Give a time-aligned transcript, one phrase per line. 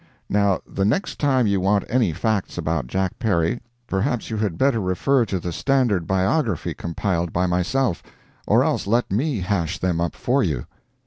[0.31, 4.79] Now the next time you want any facts about Jack Perry, perhaps you had better
[4.79, 8.01] refer to the standard biography compiled by myself,
[8.47, 10.65] or else let me hash them up for you.